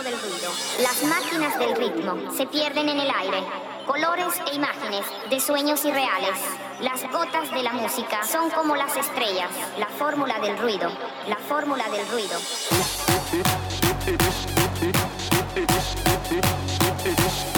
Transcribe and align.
Del 0.00 0.18
ruido. 0.18 0.50
Las 0.80 1.02
máquinas 1.04 1.58
del 1.58 1.76
ritmo 1.76 2.32
se 2.34 2.46
pierden 2.46 2.88
en 2.88 3.00
el 3.00 3.10
aire. 3.10 3.44
colores 3.86 4.40
e 4.50 4.54
imágenes 4.54 5.04
de 5.28 5.38
sueños 5.38 5.84
irreales. 5.84 6.38
Las 6.80 7.02
gotas 7.10 7.52
de 7.52 7.62
la 7.62 7.72
música 7.72 8.24
son 8.24 8.48
como 8.50 8.74
las 8.74 8.96
estrellas, 8.96 9.50
la 9.78 9.88
fórmula 9.88 10.38
del 10.40 10.56
ruido, 10.56 10.88
la 11.28 11.36
fórmula 11.36 11.84
del 11.90 12.08
ruido. 12.08 12.38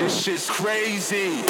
This 0.00 0.22
shit's 0.22 0.50
crazy. 0.50 1.44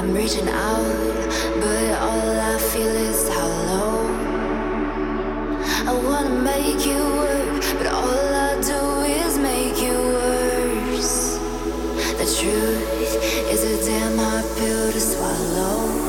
I'm 0.00 0.14
reaching 0.14 0.48
out, 0.48 1.28
but 1.60 2.00
all 2.00 2.30
I 2.40 2.58
feel 2.72 2.86
is 2.86 3.28
hollow. 3.28 4.08
I 5.86 5.92
wanna 5.92 6.40
make 6.40 6.86
you 6.86 7.04
work, 7.20 7.62
but 7.76 7.86
all 7.88 8.34
I 8.48 8.54
do 8.62 8.80
is 9.20 9.36
make 9.36 9.76
you 9.76 9.92
worse. 9.92 11.36
The 12.16 12.24
truth 12.24 13.14
is 13.52 13.62
a 13.62 13.84
damn 13.84 14.16
hard 14.16 14.46
pill 14.56 14.90
to 14.90 15.00
swallow. 15.00 15.99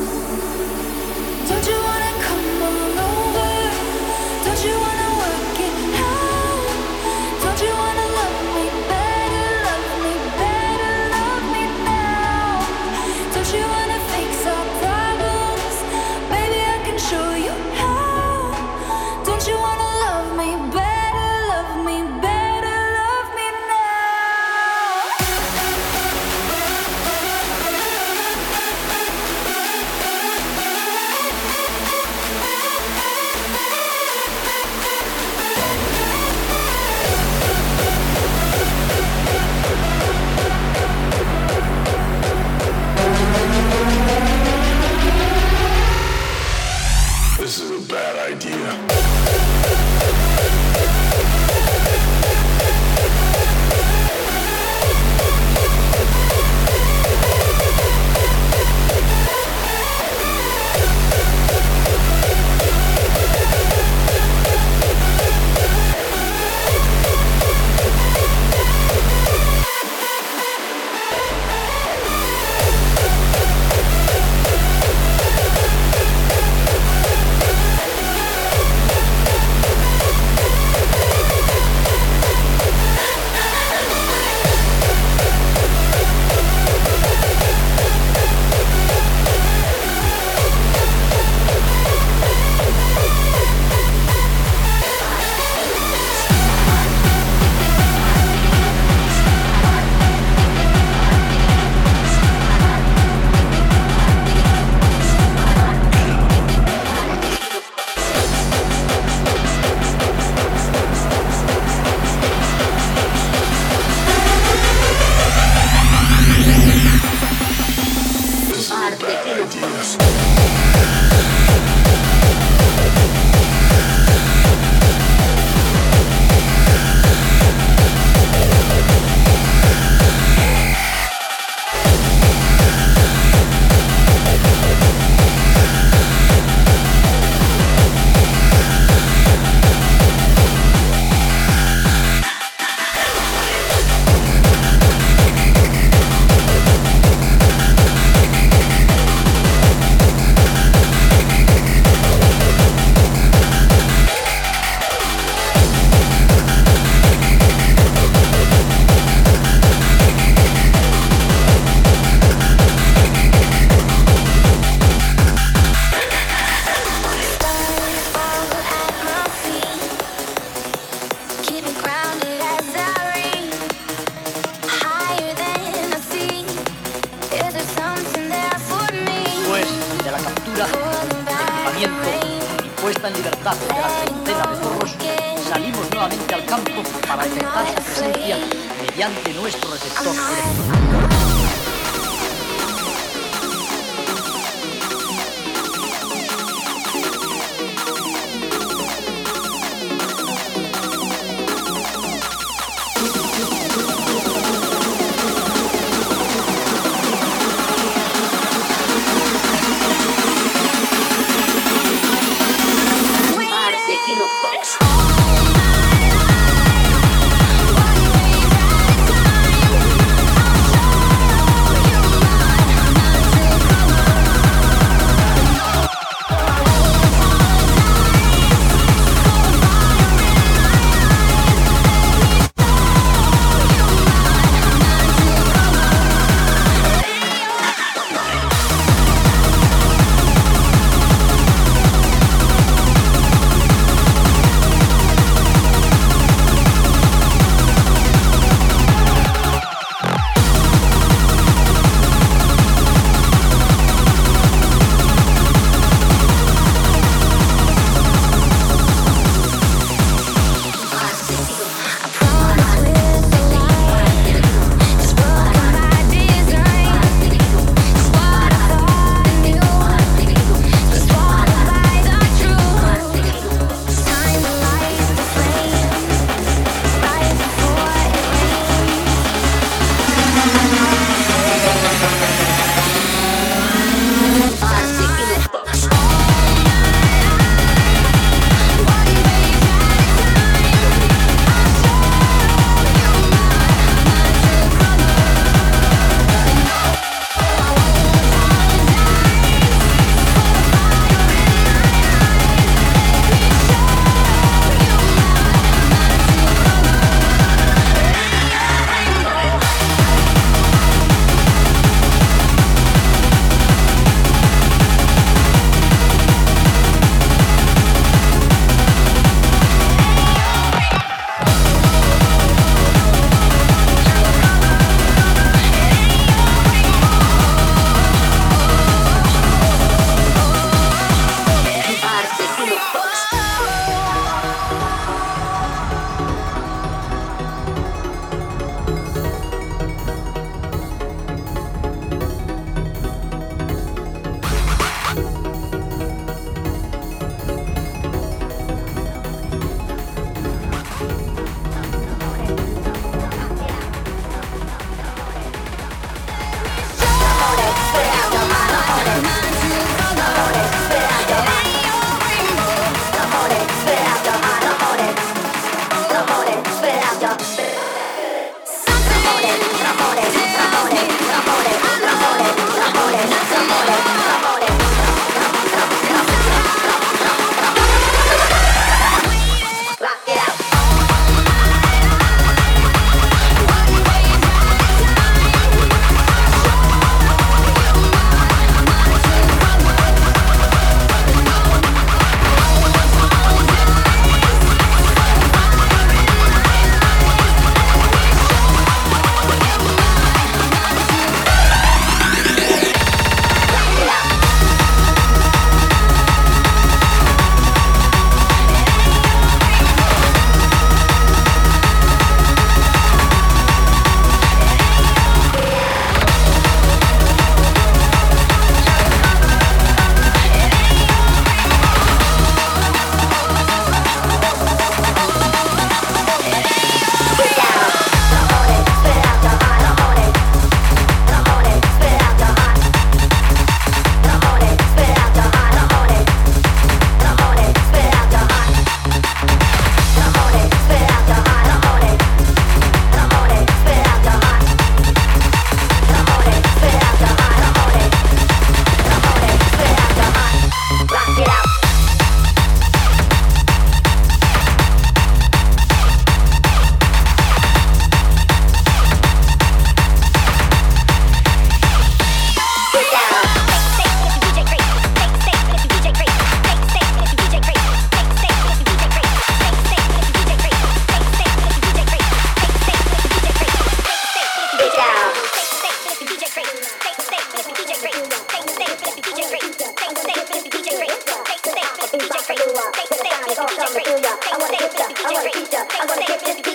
I 483.92 483.94
wanna 483.94 484.04
kill 484.04 484.22
ya, 484.24 484.32
I 484.40 484.56
wanna 484.56 485.50
kill 485.50 485.68
ya, 485.70 485.84
I 486.00 486.06
wanna 486.06 486.24
kill. 486.24 486.71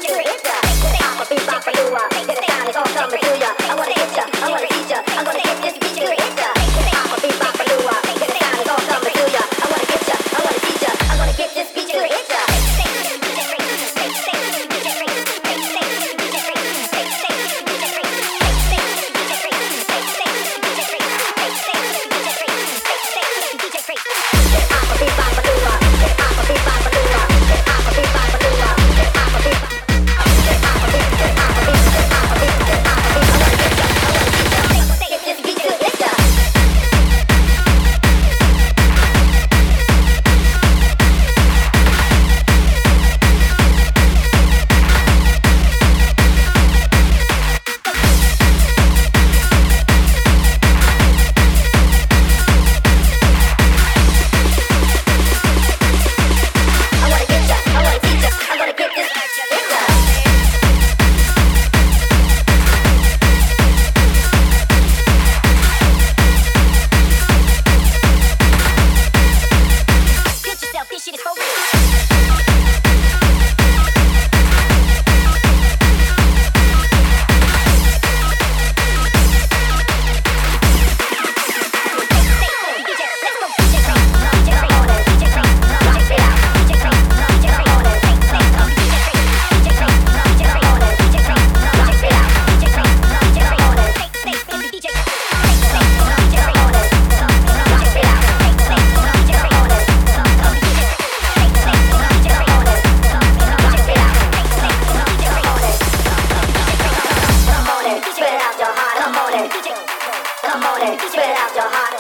on 110.78 110.93
it, 110.93 111.01
spit 111.01 111.23
out 111.23 111.55
your 111.55 111.69
heart. 111.69 111.97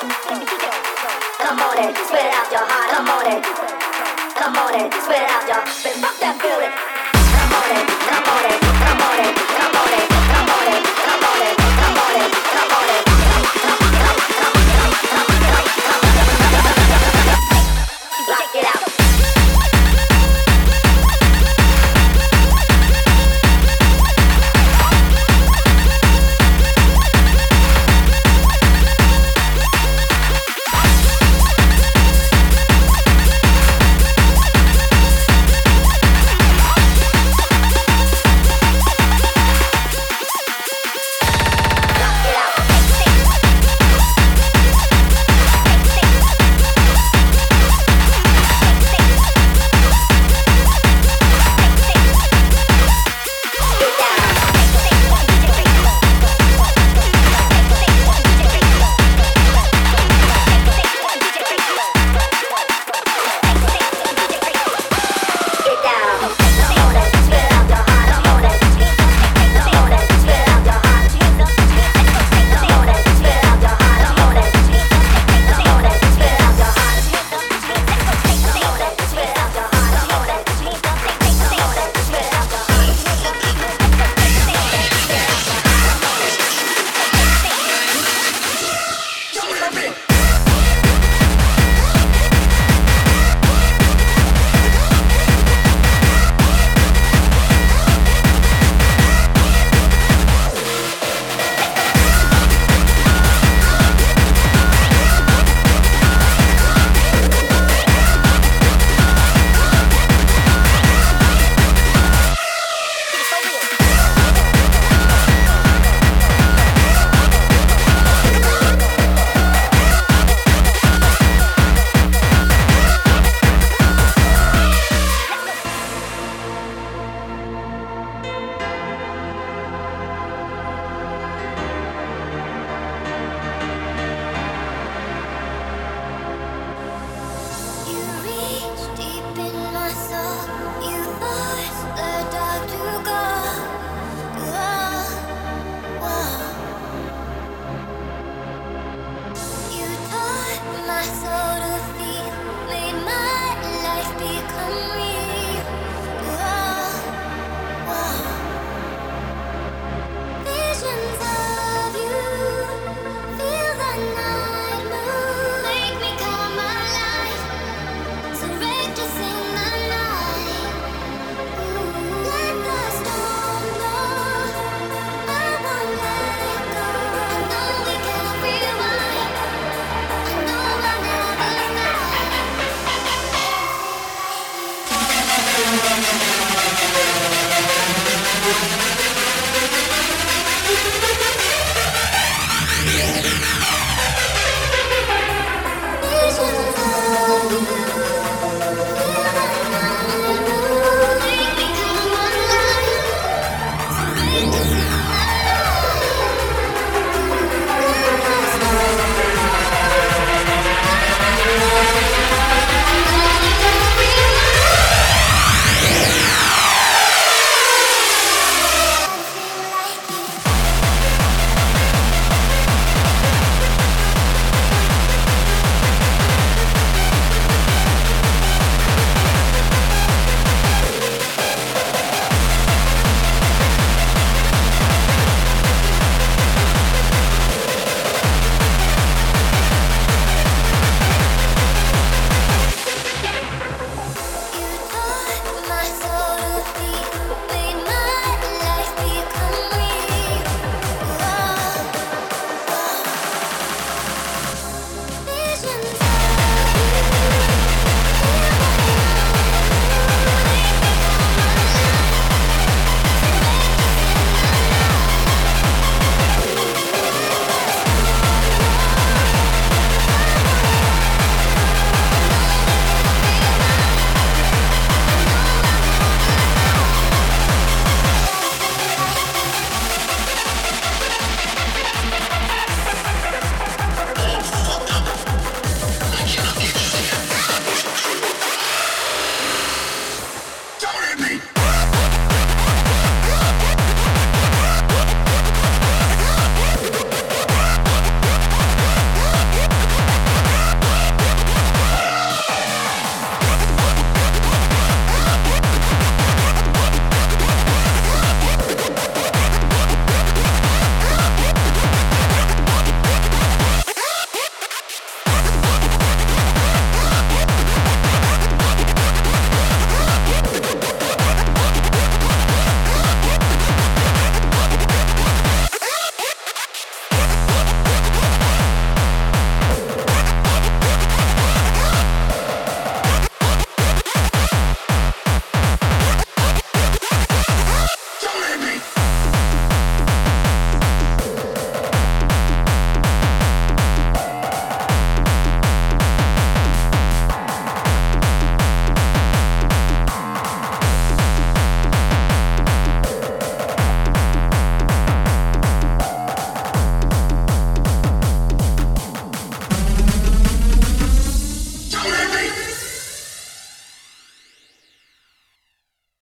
Come 1.39 1.59
on 1.59 1.77
it, 1.79 1.97
spit 1.97 2.29
out 2.33 2.51
your 2.51 2.61
heart. 2.61 2.89
Come 2.93 3.09
on 3.09 3.25
it, 3.25 3.43
come 4.35 4.55
on 4.55 4.75
it, 4.75 4.93
spit 5.01 5.25
out 5.29 5.47
your. 5.47 5.65
Fuck 5.65 6.19
that 6.19 6.37
feeling. 6.41 6.73
Come 7.33 7.53
on 7.57 7.69
it, 7.73 7.87
come 8.09 8.23
on 8.23 8.63
it. 8.63 8.66